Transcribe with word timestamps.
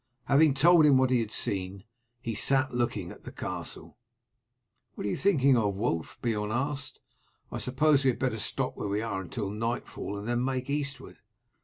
Having 0.23 0.55
told 0.55 0.83
him 0.83 0.97
what 0.97 1.11
he 1.11 1.19
had 1.19 1.29
seen, 1.29 1.83
he 2.21 2.33
sat 2.33 2.73
looking 2.73 3.11
at 3.11 3.23
the 3.23 3.31
castle. 3.31 3.99
"What 4.95 5.05
are 5.05 5.09
you 5.11 5.15
thinking 5.15 5.55
of, 5.55 5.75
Wulf?" 5.75 6.17
Beorn 6.23 6.51
asked. 6.51 6.99
"I 7.51 7.59
suppose 7.59 8.03
we 8.03 8.09
had 8.09 8.17
better 8.17 8.39
stop 8.39 8.75
where 8.75 8.87
we 8.89 9.03
are 9.03 9.23
till 9.25 9.51
nightfall 9.51 10.17
and 10.17 10.27
then 10.27 10.43
make 10.43 10.71
eastward." 10.71 11.17